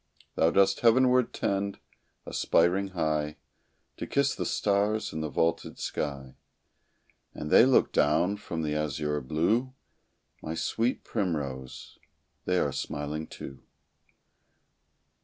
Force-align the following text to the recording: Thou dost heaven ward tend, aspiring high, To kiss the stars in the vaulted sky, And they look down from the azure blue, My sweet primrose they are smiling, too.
Thou 0.33 0.49
dost 0.49 0.79
heaven 0.79 1.09
ward 1.09 1.31
tend, 1.31 1.77
aspiring 2.25 2.87
high, 2.97 3.37
To 3.97 4.07
kiss 4.07 4.33
the 4.33 4.47
stars 4.47 5.13
in 5.13 5.21
the 5.21 5.29
vaulted 5.29 5.77
sky, 5.77 6.37
And 7.35 7.51
they 7.51 7.67
look 7.67 7.91
down 7.91 8.37
from 8.37 8.63
the 8.63 8.73
azure 8.73 9.21
blue, 9.21 9.75
My 10.41 10.55
sweet 10.55 11.03
primrose 11.03 11.99
they 12.45 12.57
are 12.57 12.71
smiling, 12.71 13.27
too. 13.27 13.61